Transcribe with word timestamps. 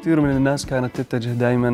كثير 0.00 0.20
من 0.20 0.30
الناس 0.30 0.66
كانت 0.66 1.00
تتجه 1.00 1.28
دائما 1.28 1.68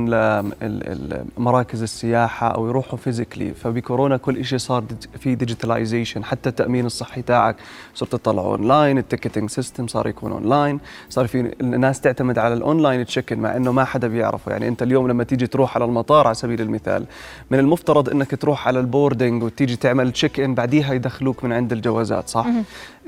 لمراكز 1.39 1.83
السياحة 1.83 2.49
أو 2.49 2.69
يروحوا 2.69 2.99
physically 2.99 3.55
فبكورونا 3.55 4.17
كل 4.17 4.45
شيء 4.45 4.59
صار 4.59 4.85
في 5.19 5.35
digitalization 5.35 6.25
حتى 6.25 6.49
التأمين 6.49 6.87
الصحي 6.87 7.23
تاعك 7.23 7.57
صرت 7.95 8.13
تطلع 8.13 8.43
اونلاين 8.43 8.99
ال 8.99 9.04
ticketing 9.04 9.51
system 9.51 9.87
صار 9.87 10.07
يكون 10.07 10.33
اونلاين 10.33 10.81
صار 11.09 11.27
في 11.27 11.53
الناس 11.61 12.01
تعتمد 12.01 12.39
على 12.39 12.55
ال 12.55 12.62
online 12.62 13.07
check-in 13.07 13.39
مع 13.39 13.57
إنه 13.57 13.73
ما 13.73 13.85
حدا 13.85 14.09
بيعرفه. 14.09 14.53
يعني 14.53 14.69
أنت 14.69 14.83
اليوم 14.83 15.09
لما 15.09 15.25
تيجي 15.25 15.47
تروح 15.47 15.77
على 15.77 15.85
المطار 15.85 16.27
على 16.27 16.35
سبيل 16.35 16.61
المثال 16.61 17.07
من 17.51 17.59
المفترض 17.59 18.09
إنك 18.09 18.35
تروح 18.35 18.69
على 18.69 18.81
ال 18.81 18.88
boarding 18.88 19.43
وتيجي 19.43 19.77
تعمل 19.77 20.13
check-in 20.13 20.55
بعديها 20.55 20.95
يدخلوك 20.95 21.45
من 21.45 21.53
عند 21.53 21.73
الجوازات 21.73 22.29
صح؟ 22.29 22.47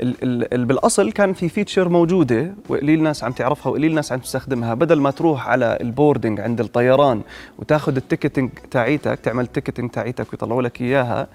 ال 0.00 0.54
ال 0.54 0.64
بالأصل 0.64 1.12
كان 1.12 1.32
في 1.32 1.48
feature 1.48 1.88
موجودة 1.88 2.54
وقليل 2.68 3.02
ناس 3.02 3.24
عم 3.24 3.32
تعرفها 3.32 3.70
وقليل 3.70 3.94
ناس 3.94 4.12
عم 4.12 4.18
تستخدمها. 4.18 4.74
بدل 4.74 5.00
ما 5.00 5.07
تروح 5.10 5.48
على 5.48 5.78
ال 5.80 5.87
boarding 5.87 6.40
عند 6.40 6.60
الطيران 6.60 7.20
وتاخذ 7.58 7.96
ال 7.96 8.02
ticketing 8.02 8.50
تاعيتك 8.70 9.18
تعمل 9.22 9.44
ال 9.44 9.49
ticketing 9.49 9.90
تاعيتك 9.90 10.32
ويطلعوا 10.32 10.62
لك 10.62 10.80
إياها 10.80 11.26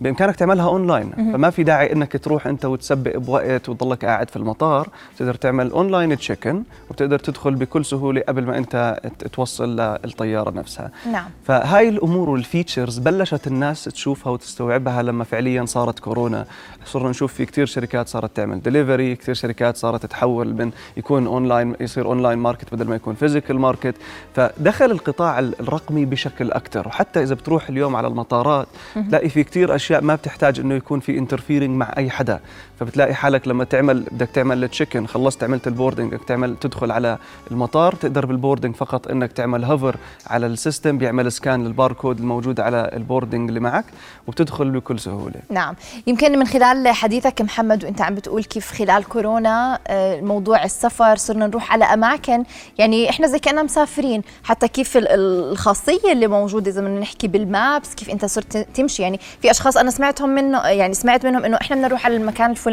بإمكانك 0.00 0.36
تعملها 0.36 0.66
أونلاين. 0.66 1.10
فما 1.12 1.50
في 1.50 1.62
داعي 1.62 1.92
إنك 1.92 2.16
تروح 2.16 2.46
أنت 2.46 2.64
وتسبق 2.64 3.16
بوقت 3.16 3.68
وتضلك 3.68 4.04
قاعد 4.04 4.30
في 4.30 4.36
المطار 4.36 4.88
تقدر 5.18 5.34
تعمل 5.34 5.70
online 5.70 6.16
check-in 6.16 6.62
وبتقدر 6.90 7.18
تدخل 7.18 7.54
بكل 7.54 7.84
سهولة 7.84 8.22
قبل 8.28 8.46
ما 8.46 8.58
أنت 8.58 9.00
توصل 9.32 9.80
للطيارة 9.80 10.50
نفسها. 10.50 10.90
نعم. 11.12 11.24
فهاي 11.44 11.88
الأمور 11.88 12.30
وال 12.30 12.44
features 12.44 12.98
بلشت 12.98 13.46
الناس 13.46 13.84
تشوفها 13.84 14.32
وتستوعبها 14.32 15.02
لما 15.02 15.24
فعليا 15.24 15.64
صارت 15.64 15.98
كورونا. 15.98 16.46
صرنا 16.84 17.10
نشوف 17.10 17.32
في 17.32 17.46
كثير 17.46 17.66
شركات 17.66 18.08
صارت 18.08 18.36
تعمل 18.36 18.62
دليفري 18.62 19.16
كثير 19.16 19.34
شركات 19.34 19.76
صارت 19.76 20.06
تحول 20.06 20.54
من 20.54 20.70
يكون 20.96 21.26
اونلاين 21.26 21.74
يصير 21.80 22.06
online 22.06 22.38
market 22.38 22.74
بدل 22.74 22.88
ما 22.88 22.94
يكون 22.94 23.14
physical 23.22 23.58
market 23.58 23.94
فدخل 24.34 24.90
القطاع 24.90 25.38
الرقمي 25.38 26.04
بشكل 26.04 26.52
أكثر. 26.52 26.88
وحتى 26.88 27.22
إذا 27.22 27.34
بتروح 27.34 27.68
اليوم 27.68 27.96
على 27.96 28.06
المطارات 28.08 28.66
تلاقي 29.08 29.28
في 29.28 29.44
كثير 29.44 29.74
أشياء 29.74 30.02
ما 30.02 30.14
بتحتاج 30.14 30.60
إنه 30.60 30.74
يكون 30.74 31.00
في 31.00 31.18
interfering 31.18 31.70
مع 31.70 31.94
أي 31.96 32.10
حدا. 32.10 32.40
فبتلاقي 32.82 33.14
حالك 33.14 33.48
لما 33.48 33.64
تعمل 33.64 34.00
بدك 34.10 34.28
تعمل 34.28 34.64
ال 34.64 34.69
check-in 34.69 35.06
خلصت 35.06 35.44
عملت 35.44 35.66
ال 35.66 35.71
boarding 35.71 36.14
بدك 36.14 36.24
تعمل 36.24 36.56
تدخل 36.56 36.90
على 36.90 37.18
المطار 37.50 37.94
تقدر 37.94 38.26
بال 38.26 38.36
boarding 38.36 38.74
فقط 38.74 39.08
إنك 39.08 39.32
تعمل 39.32 39.64
hover 39.64 39.96
على 40.26 40.46
ال 40.46 40.53
system 40.53 40.98
بيعمل 40.98 41.32
scan 41.32 41.64
لل 41.64 41.76
barcode 41.76 42.18
الموجود 42.18 42.60
على 42.60 42.90
ال 42.92 42.98
boarding 42.98 43.48
اللي 43.48 43.60
معك 43.60 43.84
وبتدخل 44.26 44.70
بكل 44.70 44.98
سهولة. 45.00 45.34
نعم. 45.50 45.74
يمكن 46.06 46.38
من 46.38 46.46
خلال 46.46 46.88
حديثك 46.88 47.42
محمد 47.42 47.84
وأنت 47.84 48.00
عم 48.00 48.14
بتقول 48.14 48.44
كيف 48.44 48.72
خلال 48.72 49.04
كورونا 49.04 49.78
آه، 49.86 50.20
موضوع 50.20 50.64
السفر 50.64 51.16
صرنا 51.16 51.46
نروح 51.46 51.72
على 51.72 51.84
أماكن 51.84 52.44
يعني 52.78 53.10
إحنا 53.10 53.26
زي 53.26 53.38
كأننا 53.38 53.62
مسافرين. 53.62 54.22
حتى 54.44 54.68
كيف 54.68 54.92
الخاصية 54.96 56.12
اللي 56.12 56.26
موجودة 56.26 56.70
إذا 56.70 56.80
بدنا 56.80 57.00
نحكي 57.00 57.28
بال 57.28 57.50
Maps 57.50 57.94
كيف 57.94 58.10
أنت 58.10 58.24
صرت 58.24 58.56
تمشي. 58.74 59.02
يعني 59.02 59.20
في 59.42 59.50
أشخاص 59.50 59.76
أنا 59.76 59.90
سمعتهم 59.90 60.28
منه 60.28 60.58
يعني 60.58 60.94
سمعت 60.94 61.26
منهم 61.26 61.44
إنه 61.44 61.56
إحنا 61.56 61.76
بدنا 61.76 61.88
نروح 61.88 62.06
على 62.06 62.16
المكان 62.16 62.50
الفلاني 62.50 62.71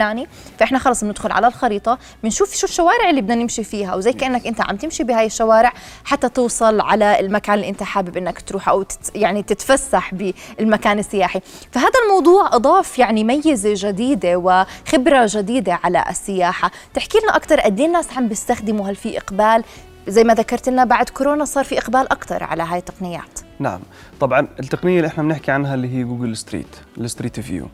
فإحنا 0.59 0.79
خلص 0.79 1.03
بندخل 1.03 1.31
على 1.31 1.47
الخريطة 1.47 1.97
بنشوف 2.23 2.55
شو 2.55 2.67
الشوارع 2.67 3.09
اللي 3.09 3.21
بدنا 3.21 3.35
نمشي 3.35 3.63
فيها 3.63 3.95
وزي 3.95 4.13
كأنك 4.13 4.47
أنت 4.47 4.61
عم 4.61 4.75
تمشي 4.75 5.03
بهاي 5.03 5.25
الشوارع 5.25 5.73
حتى 6.05 6.29
توصل 6.29 6.81
على 6.81 7.19
المكان 7.19 7.55
اللي 7.55 7.69
أنت 7.69 7.83
حابب 7.83 8.17
إنك 8.17 8.41
تروح 8.41 8.69
أو 8.69 8.83
تت 8.83 9.15
يعني 9.15 9.43
تتفسح 9.43 10.13
بالمكان 10.13 10.99
السياحي. 10.99 11.41
فهذا 11.71 11.99
الموضوع 12.05 12.55
أضاف 12.55 12.99
يعني 12.99 13.23
ميزة 13.23 13.89
جديدة 13.89 14.37
وخبرة 14.37 15.29
جديدة 15.29 15.79
على 15.83 16.03
السياحة. 16.09 16.71
تحكي 16.93 17.17
لنا 17.23 17.35
أكثر 17.35 17.59
قد 17.59 17.79
إيه 17.79 17.87
الناس 17.87 18.17
عم 18.17 18.27
بيستخدموا 18.27 18.89
هل 18.89 18.95
في 18.95 19.17
إقبال 19.17 19.63
زي 20.09 20.23
ما 20.23 20.33
ذكرت 20.33 20.69
لنا 20.69 20.83
بعد 20.83 21.09
كورونا 21.09 21.45
صار 21.45 21.63
في 21.63 21.77
إقبال 21.77 22.11
أكثر 22.11 22.43
على 22.43 22.63
هاي 22.63 22.79
التقنيات. 22.79 23.39
نعم. 23.59 23.79
طبعا 24.19 24.47
التقنية 24.59 24.97
اللي 24.97 25.07
إحنا 25.07 25.23
بنحكي 25.23 25.51
عنها 25.51 25.75
اللي 25.75 25.87
هي 25.97 26.03
Google 26.03 26.37
Street 26.37 26.75
ال 26.97 27.03
Street 27.03 27.39
View 27.39 27.67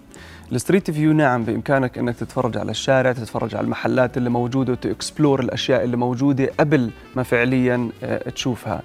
ال 0.52 0.57
Street 0.57 0.92
View 0.92 1.14
نعم 1.14 1.44
بإمكانك 1.44 1.98
إنك 1.98 2.16
تتفرج 2.16 2.58
على 2.58 2.72
الشارع 2.72 3.12
تتفرج 3.12 3.56
على 3.56 3.64
المحلات 3.66 4.18
اللي 4.18 4.30
موجودة 4.30 4.72
وت 4.74 4.88
explore 4.88 5.40
الأشياء 5.40 5.84
اللي 5.84 5.98
موجودة 5.98 6.50
قبل 6.60 6.92
ما 7.16 7.24
فعليا 7.24 7.90
آه، 8.04 8.30
تشوفها. 8.30 8.82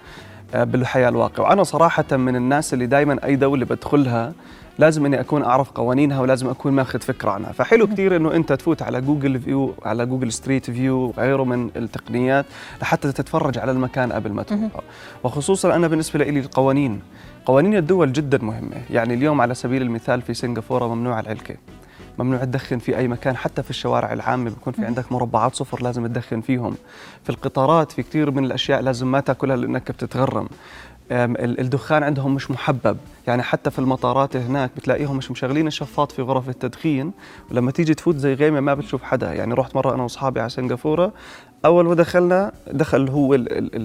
بالحياة 0.55 1.09
الواقع 1.09 1.49
وأنا 1.49 1.63
صراحة 1.63 2.17
من 2.17 2.37
الناس 2.37 2.75
اللي 2.75 2.87
دائما 2.87 3.25
أي 3.25 3.37
دولة 3.37 3.65
بدخلها 3.65 4.33
لازم 4.79 5.07
إني 5.07 5.21
أكون 5.21 5.43
أعرف 5.43 5.71
قوانينها 5.71 6.21
ولازم 6.21 6.49
أكون 6.49 6.73
ماخذ 6.73 7.01
فكرة 7.01 7.31
عنها. 7.31 7.53
فحلو 7.53 7.87
كثير 7.87 8.17
إنه 8.17 8.35
أنت 8.35 8.53
تفوت 8.53 8.83
على 8.83 9.01
Google 9.01 9.41
View 9.41 9.75
على 9.85 10.07
Google 10.07 10.33
Street 10.33 10.71
View 10.71 10.97
وغيره 10.97 11.45
من 11.45 11.71
التقنيات 11.77 12.47
لحتى 12.83 13.13
تتفرج 13.13 13.59
على 13.59 13.73
المكان 13.73 14.13
قبل 14.13 14.33
ما 14.33 14.43
تروح. 14.43 14.71
وخصوصا 15.25 15.75
أنا 15.75 15.89
بالنسبة 15.89 16.25
لي 16.25 16.41
القوانين. 16.41 17.01
قوانين 17.47 17.77
الدول 17.77 18.13
جدا 18.13 18.39
مهمة. 18.45 18.77
يعني 18.91 19.15
اليوم 19.15 19.41
على 19.41 19.55
سبيل 19.55 19.83
المثال 19.83 20.23
في 20.23 20.35
سنغافورة 20.35 20.95
ممنوع 20.95 21.21
العلكة. 21.21 21.55
ممنوع 22.19 22.45
تدخن 22.45 22.79
في 22.79 22.97
أي 22.99 23.09
مكان 23.09 23.37
حتى 23.37 23.63
في 23.63 23.71
الشوارع 23.71 24.13
العامة 24.13 24.51
بيكون 24.51 24.73
في 24.73 24.85
عندك 24.85 25.13
مربعات 25.13 25.55
صفر 25.55 25.83
لازم 25.83 26.07
تدخن 26.07 26.41
فيهم. 26.41 26.75
في 27.25 27.31
القطارات 27.31 27.93
في 27.93 28.03
كثير 28.03 28.31
من 28.31 28.45
الأشياء 28.45 28.81
لازم 28.81 29.11
ما 29.11 29.21
تأكلها 29.21 29.57
لأنك 29.57 29.93
بتتغرم. 29.93 30.49
الدخان 31.13 32.03
عندهم 32.03 32.35
مش 32.35 32.51
محبب. 32.51 32.97
يعني 33.27 33.43
حتى 33.43 33.71
في 33.71 33.79
المطارات 33.79 34.37
هناك 34.37 34.71
بتلاقيهم 34.77 35.17
مش 35.17 35.31
مشغلين 35.31 35.67
الشفاط 35.67 36.13
في 36.13 36.23
غرف 36.23 36.49
التدخين. 36.49 37.13
ولما 37.51 37.71
تيجي 37.71 37.95
تفوت 37.95 38.17
زي 38.17 38.35
غيمه 38.35 38.61
ما 38.61 38.75
بتشوف 38.75 39.03
حدا. 39.03 39.33
يعني 39.33 39.55
رحت 39.55 39.77
مرة 39.77 39.95
أنا 39.95 40.03
وأصحابي 40.03 40.41
على 40.41 40.49
سنغافورة 40.49 41.13
أول 41.65 41.87
ما 41.87 41.95
دخلنا 41.95 42.53
دخل 42.71 43.09
هو 43.09 43.39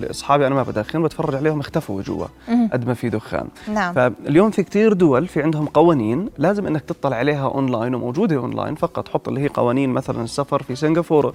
أصحابي 0.10 0.48
أنا 0.48 0.56
ما 0.56 0.64
بدخن 0.64 1.04
بتفرج 1.04 1.36
عليهم 1.36 1.60
اختفوا 1.60 2.02
جوا 2.02 2.28
قد 2.74 2.88
ما 2.88 2.94
في 2.94 3.10
دخان. 3.10 3.48
نعم. 3.74 3.94
فاليوم 3.94 4.52
في 4.52 4.64
كثير 4.64 4.94
دول 4.94 5.28
في 5.28 5.44
عندهم 5.44 5.66
قوانين 5.66 6.30
لازم 6.38 6.68
إنك 6.68 6.82
تطلع 6.82 7.18
عليها 7.18 7.48
اونلاين 7.48 7.96
وموجودة 7.96 8.36
اونلاين 8.36 8.76
فقط. 8.76 9.10
حط 9.10 9.28
اللي 9.28 9.42
هي 9.42 9.48
قوانين 9.48 9.90
مثلا 9.90 10.24
السفر 10.24 10.64
في 10.64 10.76
سنغافورة 10.76 11.34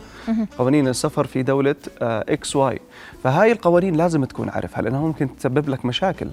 قوانين 0.59 0.89
السفر 0.89 1.27
في 1.27 1.43
دولة 1.43 1.77
X 2.03 2.57
آه، 2.57 2.61
Y 2.61 2.81
فهاي 3.25 3.53
القوانين 3.53 3.97
لازم 3.97 4.25
تكون 4.25 4.49
عارفها 4.49 4.83
لأنها 4.83 5.01
ممكن 5.01 5.37
تسبب 5.37 5.69
لك 5.69 5.85
مشاكل. 5.85 6.31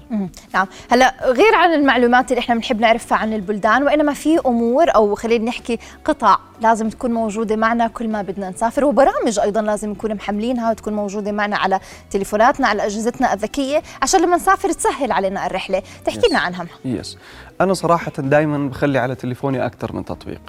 نعم. 0.54 0.66
هلأ 0.90 1.14
غير 1.24 1.54
عن 1.58 1.72
المعلومات 1.72 2.30
اللي 2.30 2.40
إحنا 2.40 2.54
بنحب 2.54 2.80
نعرفها 2.80 3.18
عن 3.18 3.32
البلدان 3.32 3.82
وإنما 3.82 4.12
في 4.12 4.38
أمور 4.46 4.94
أو 4.94 5.14
خلينا 5.14 5.44
نحكي 5.44 5.78
قطع 6.04 6.38
لازم 6.60 6.88
تكون 6.88 7.10
موجودة 7.10 7.56
معنا 7.56 7.88
كل 7.88 8.08
ما 8.08 8.22
بدنا 8.22 8.50
نسافر 8.50 8.84
وبرامج 8.84 9.38
أيضا 9.38 9.62
لازم 9.62 9.90
نكون 9.90 10.14
محملينها 10.14 10.70
وتكون 10.70 10.92
موجودة 10.92 11.32
معنا 11.32 11.56
على 11.56 11.80
تليفوناتنا 12.10 12.68
على 12.68 12.86
أجهزتنا 12.86 13.34
الذكية 13.34 13.82
عشان 14.02 14.20
لما 14.20 14.36
نسافر 14.36 14.72
تسهل 14.72 15.12
علينا 15.12 15.46
الرحلة. 15.46 15.82
تحكي 16.04 16.28
لنا 16.30 16.38
عنها. 16.38 16.66
yes 16.84 17.18
أنا 17.60 17.74
صراحة 17.74 18.12
دائما 18.18 18.68
بخلي 18.68 18.98
على 18.98 19.14
تليفوني 19.14 19.66
أكثر 19.66 19.92
من 19.92 20.04
تطبيق. 20.04 20.40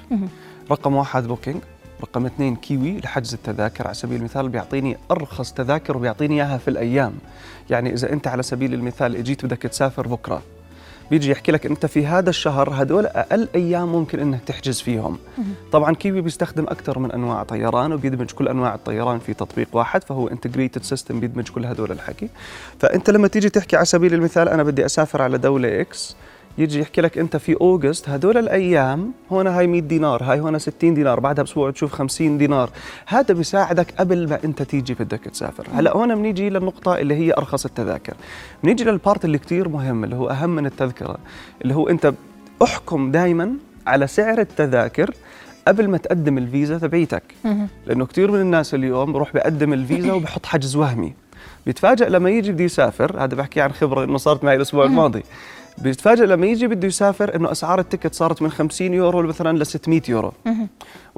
رقم 0.71 0.95
واحد 0.95 1.27
Booking 1.27 1.61
رقم 2.01 2.25
اثنين 2.25 2.55
Kiwi 2.55 2.99
لحجز 2.99 3.33
التذاكر. 3.33 3.85
على 3.85 3.93
سبيل 3.93 4.19
المثال 4.19 4.49
بيعطيني 4.49 4.97
أرخص 5.11 5.53
تذاكر 5.53 5.97
وبيعطيني 5.97 6.35
إياها 6.35 6.57
في 6.57 6.67
الأيام. 6.67 7.13
يعني 7.69 7.93
إذا 7.93 8.13
أنت 8.13 8.27
على 8.27 8.43
سبيل 8.43 8.73
المثال 8.73 9.15
إجيت 9.15 9.45
بدك 9.45 9.61
تسافر 9.61 10.07
بكرة 10.07 10.41
بيجي 11.11 11.31
يحكي 11.31 11.51
لك 11.51 11.65
إنت 11.65 11.85
في 11.85 12.07
هذا 12.07 12.29
الشهر 12.29 12.69
هدول 12.73 13.05
أقل 13.05 13.47
أيام 13.55 13.91
ممكن 13.91 14.19
إنك 14.19 14.39
تحجز 14.45 14.81
فيهم. 14.81 15.17
طبعا 15.71 15.95
Kiwi 15.95 16.21
بيستخدم 16.21 16.63
أكثر 16.63 16.99
من 16.99 17.11
أنواع 17.11 17.43
طيران 17.43 17.93
وبيدمج 17.93 18.31
كل 18.31 18.47
أنواع 18.47 18.75
الطيران 18.75 19.19
في 19.19 19.33
تطبيق 19.33 19.67
واحد 19.73 20.03
فهو 20.03 20.27
integrated 20.27 20.83
system 20.83 21.19
بيدمج 21.19 21.49
كل 21.49 21.65
هدول 21.65 21.91
الحكي. 21.91 22.29
فأنت 22.79 23.09
لما 23.09 23.27
تيجي 23.27 23.49
تحكي 23.49 23.75
على 23.75 23.85
سبيل 23.85 24.13
المثال 24.13 24.49
أنا 24.49 24.63
بدي 24.63 24.85
أسافر 24.85 25.21
على 25.21 25.37
دولة 25.37 25.81
X 25.81 26.15
يجي 26.57 26.79
يحكي 26.79 27.01
لك 27.01 27.17
أنت 27.17 27.37
في 27.37 27.55
August 27.61 28.09
هدول 28.09 28.37
الأيام 28.37 29.11
هون 29.31 29.47
هاي 29.47 29.67
100 29.67 29.81
دينار 29.81 30.23
هاي 30.23 30.39
هون 30.39 30.59
60 30.59 30.93
دينار 30.93 31.19
بعدها 31.19 31.43
بأسبوع 31.43 31.71
تشوف 31.71 31.91
50 31.91 32.37
دينار. 32.37 32.69
هذا 33.07 33.33
بيساعدك 33.33 33.93
قبل 33.99 34.29
ما 34.29 34.39
أنت 34.43 34.61
تيجي 34.61 34.93
بدك 34.93 35.19
تسافر. 35.19 35.67
هلأ 35.73 35.97
هون 35.97 36.15
بنيجي 36.15 36.49
للنقطة 36.49 36.97
اللي 36.97 37.15
هي 37.15 37.33
أرخص 37.33 37.65
التذاكر. 37.65 38.13
بنيجي 38.63 38.83
لل 38.83 38.97
part 38.97 39.25
اللي 39.25 39.37
كثير 39.37 39.69
مهم 39.69 40.03
اللي 40.03 40.15
هو 40.15 40.29
أهم 40.29 40.49
من 40.49 40.65
التذكرة 40.65 41.17
اللي 41.61 41.75
هو 41.75 41.89
أنت 41.89 42.13
أحكم 42.63 43.11
دائما 43.11 43.53
على 43.87 44.07
سعر 44.07 44.39
التذاكر 44.39 45.13
قبل 45.67 45.87
ما 45.87 45.97
تقدم 45.97 46.37
الفيزا 46.37 46.77
تبعيتك. 46.77 47.23
لأنه 47.85 48.05
كثير 48.05 48.31
من 48.31 48.41
الناس 48.41 48.73
اليوم 48.73 49.13
بروح 49.13 49.33
بقدم 49.33 49.73
الفيزا 49.73 50.13
وبحط 50.13 50.45
حجز 50.45 50.75
وهمي. 50.75 51.13
بيتفاجئ 51.65 52.09
لما 52.09 52.29
يجي 52.29 52.51
بده 52.51 52.63
يسافر 52.63 53.23
هذا 53.23 53.35
بحكي 53.35 53.61
عن 53.61 53.71
خبرة 53.71 54.03
إنه 54.03 54.17
صارت 54.17 54.43
معي 54.43 54.55
الأسبوع 54.55 54.85
الماضي. 54.85 55.23
بيتفاجئ 55.83 56.25
لما 56.25 56.45
يجي 56.47 56.67
بده 56.67 56.87
يسافر 56.87 57.35
إنه 57.35 57.51
أسعار 57.51 57.79
ال 57.79 57.84
ticket 57.84 58.13
صارت 58.13 58.41
من 58.41 58.51
50 58.51 58.93
يورو 58.93 59.21
مثلا 59.21 59.57
ل 59.57 59.65
600 59.65 60.01
يورو. 60.09 60.33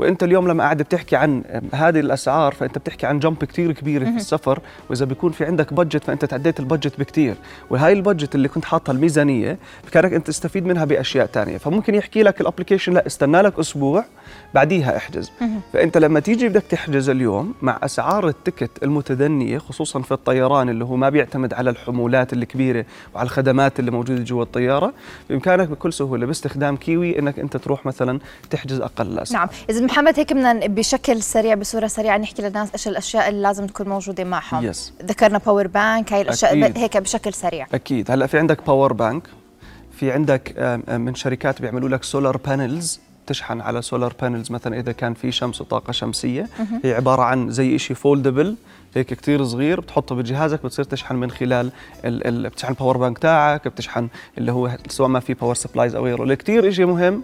وانت 0.01 0.23
اليوم 0.23 0.47
لما 0.47 0.63
قاعد 0.63 0.77
بتحكي 0.77 1.15
عن 1.15 1.43
هذه 1.73 1.99
الأسعار 1.99 2.53
فأنت 2.53 2.77
بتحكي 2.77 3.05
عن 3.05 3.19
jump 3.19 3.43
كثير 3.43 3.71
كبيره 3.71 4.03
في 4.05 4.15
السفر 4.15 4.59
وإذا 4.89 5.05
بيكون 5.05 5.31
في 5.31 5.45
عندك 5.45 5.73
budget 5.73 6.03
فأنت 6.03 6.25
تعديت 6.25 6.59
ال 6.59 6.65
budget 6.65 6.99
بكثير 6.99 7.35
وهاي 7.69 7.93
ال 7.93 7.99
budget 7.99 8.35
اللي 8.35 8.47
كنت 8.47 8.65
حاطها 8.65 8.93
الميزانية 8.93 9.57
بإمكانك 9.87 10.13
أنت 10.13 10.27
تستفيد 10.27 10.65
منها 10.65 10.85
بأشياء 10.85 11.25
ثانية 11.25 11.57
فممكن 11.57 11.95
يحكي 11.95 12.23
لك 12.23 12.41
ال 12.41 12.45
application 12.45 12.93
لا 12.93 13.07
استنى 13.07 13.41
لك 13.41 13.59
أسبوع 13.59 14.05
بعديها 14.53 14.97
احجز. 14.97 15.31
فأنت 15.73 15.97
لما 15.97 16.19
تيجي 16.19 16.49
بدك 16.49 16.63
تحجز 16.69 17.09
اليوم 17.09 17.53
مع 17.61 17.79
أسعار 17.83 18.27
ال 18.27 18.35
ticket 18.35 18.83
المتدنيه 18.83 19.57
خصوصا 19.57 20.01
في 20.01 20.11
الطيران 20.11 20.69
اللي 20.69 20.85
هو 20.85 20.95
ما 20.95 21.09
بيعتمد 21.09 21.53
على 21.53 21.69
الحمولات 21.69 22.33
الكبيرة 22.33 22.85
وعلى 23.15 23.25
الخدمات 23.25 23.79
اللي 23.79 23.91
موجودة 23.91 24.23
جوا 24.23 24.43
الطيارة 24.43 24.93
بإمكانك 25.29 25.67
بكل 25.67 25.93
سهولة 25.93 26.25
باستخدام 26.25 26.75
Kiwi 26.77 27.19
إنك 27.19 27.39
أنت 27.39 27.57
تروح 27.57 27.85
مثلا 27.85 28.19
تحجز 28.49 28.81
أقل 28.81 29.07
الاسعار 29.07 29.45
نعم. 29.45 29.49
إذا 29.69 29.81
محمد 29.91 30.19
هيك 30.19 30.33
بدنا 30.33 30.67
بشكل 30.67 31.21
سريع 31.21 31.55
بصورة 31.55 31.87
سريعة 31.87 32.17
نحكي 32.17 32.41
للناس 32.41 32.71
إيش 32.73 32.87
الأشياء 32.87 33.29
اللي 33.29 33.41
لازم 33.41 33.67
تكون 33.67 33.89
موجودة 33.89 34.23
معهم. 34.23 34.65
yes 34.65 34.93
ذكرنا 35.05 35.37
power 35.37 35.67
bank 35.67 36.13
هاي 36.13 36.21
الأشياء 36.21 36.65
أكيد. 36.65 36.77
هيك 36.77 36.97
بشكل 36.97 37.33
سريع. 37.33 37.67
أكيد. 37.73 38.11
هلأ 38.11 38.27
في 38.27 38.39
عندك 38.39 38.65
power 38.67 38.93
bank 38.93 39.23
في 39.91 40.11
عندك 40.11 40.53
من 40.87 41.15
شركات 41.15 41.61
بيعملوا 41.61 41.89
لك 41.89 42.03
solar 42.03 42.37
panels 42.37 42.99
تشحن 43.31 43.61
على 43.61 43.81
solar 43.81 44.13
panels 44.21 44.51
مثلا 44.51 44.79
إذا 44.79 44.91
كان 44.91 45.13
في 45.13 45.31
شمس 45.31 45.61
وطاقة 45.61 45.91
شمسية. 45.91 46.49
هي 46.83 46.93
عبارة 46.93 47.21
عن 47.21 47.49
زي 47.49 47.77
شيء 47.77 47.95
foldable 47.95 48.55
هيك 48.95 49.13
كتير 49.13 49.45
صغير 49.45 49.79
بتحطه 49.79 50.15
بجهازك 50.15 50.63
بتصير 50.63 50.85
تشحن 50.85 51.15
من 51.15 51.31
خلال 51.31 51.71
ال 52.05 52.27
ال 52.27 52.49
بتشحن 52.49 52.71
ال 52.73 52.77
power 52.77 52.97
bank 52.97 53.17
تاعك 53.17 53.67
بتشحن 53.67 54.07
اللي 54.37 54.51
هو 54.51 54.71
سواء 54.87 55.09
ما 55.09 55.19
في 55.19 55.33
power 55.33 55.55
supplies 55.55 55.95
أو 55.95 56.05
غيره. 56.05 56.23
اللي 56.23 56.35
كثير 56.35 56.71
شيء 56.71 56.85
مهم. 56.85 57.23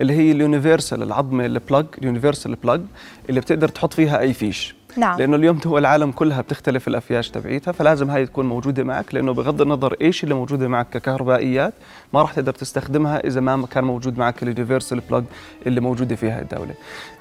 اللي 0.00 0.12
هي 0.12 0.32
ال 0.32 0.39
universal 0.39 1.02
العظمة 1.02 1.46
ال 1.46 1.54
plug 1.54 1.86
ال 1.98 2.04
universal 2.04 2.54
plug 2.54 2.80
اللي 3.28 3.40
بتقدر 3.40 3.68
تحط 3.68 3.92
فيها 3.94 4.20
أي 4.20 4.32
فيش 4.32 4.74
نعم. 4.96 5.18
لأنه 5.18 5.36
اليوم 5.36 5.56
دول 5.58 5.80
العالم 5.80 6.10
كلها 6.10 6.40
بتختلف 6.40 6.88
الأفياش 6.88 7.30
تبعيتها 7.30 7.72
فلازم 7.72 8.10
هاي 8.10 8.26
تكون 8.26 8.46
موجودة 8.46 8.84
معك 8.84 9.14
لأنه 9.14 9.32
بغض 9.32 9.60
النظر 9.62 9.96
إيش 10.00 10.24
اللي 10.24 10.34
موجودة 10.34 10.68
معك 10.68 10.86
ككهربائيات 10.90 11.72
ما 12.12 12.22
راح 12.22 12.32
تقدر 12.32 12.52
تستخدمها 12.52 13.26
إذا 13.26 13.40
ما 13.40 13.66
كان 13.66 13.84
موجود 13.84 14.18
معك 14.18 14.42
ال 14.42 14.48
universal 14.48 15.00
plug 15.10 15.24
اللي 15.66 15.80
موجودة 15.80 16.16
فيها 16.16 16.40
الدولة. 16.40 16.74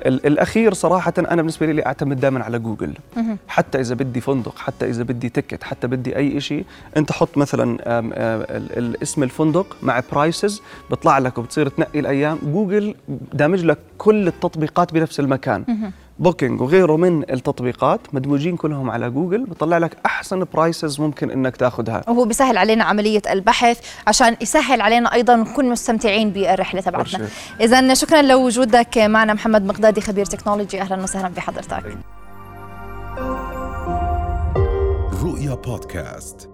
ال- 0.06 0.26
الأخير 0.26 0.74
صراحة 0.74 1.14
أنا 1.18 1.36
بالنسبة 1.36 1.66
لي 1.72 1.86
أعتمد 1.86 2.20
دائما 2.20 2.44
على 2.44 2.60
جوجل. 2.60 2.94
حتى 3.48 3.80
إذا 3.80 3.96
بدي 3.96 4.22
فندق 4.22 4.58
حتى 4.58 4.90
إذا 4.90 5.04
بدي 5.04 5.30
ticket 5.30 5.64
حتى 5.64 5.88
بدي 5.88 6.16
أي 6.18 6.42
شيء 6.42 6.66
أنت 6.98 7.12
حط 7.12 7.38
مثلا 7.38 8.00
آم، 8.00 8.06
آم، 8.14 8.42
ال- 8.42 8.78
ال- 8.78 9.02
اسم 9.02 9.24
الفندق 9.24 9.76
مع 9.84 10.02
prices 10.12 10.62
بيطلع 10.90 11.18
لك 11.18 11.38
وبتصير 11.38 11.68
تنقي 11.70 12.00
الأيام. 12.00 12.38
جوجل 12.44 12.96
دامج 13.34 13.66
لك 13.66 13.78
كل 14.04 14.28
التطبيقات 14.28 14.94
بنفس 14.94 15.20
المكان. 15.20 15.92
Booking 16.20 16.62
وغيره 16.62 16.98
من 16.98 17.30
التطبيقات 17.30 18.00
مدموجين 18.14 18.56
كلهم 18.56 18.90
على 18.90 19.10
جوجل 19.10 19.46
بطلع 19.46 19.78
لك 19.78 19.98
أحسن 20.06 20.46
prices 20.54 21.02
ممكن 21.02 21.32
إنك 21.32 21.58
تاخذها. 21.58 22.04
وهو 22.08 22.26
بيسهل 22.26 22.58
علينا 22.58 22.84
عملية 22.84 23.22
البحث 23.30 23.80
عشان 24.08 24.38
يسهل 24.42 24.82
علينا 24.82 25.14
أيضا 25.14 25.36
نكون 25.36 25.70
مستمتعين 25.70 26.30
بالرحلة 26.30 26.82
تبعتنا. 26.82 27.28
إذا 27.62 27.94
شكرا 27.94 28.22
لوجودك 28.22 28.98
معنا 28.98 29.34
محمد 29.34 29.66
مقدادي 29.66 30.02
خبير 30.02 30.26
تكنولوجي. 30.26 30.82
أهلا 30.82 31.04
وسهلا 31.04 31.28
بحضرتك. 31.28 31.98
رؤيا 35.24 35.56
بودكاست. 35.56 36.53